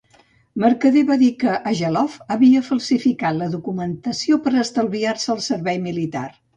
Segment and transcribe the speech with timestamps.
[0.61, 6.31] Mercader va dir que Ageloff havia falsificat la documentació per estalviar-se el servei militar.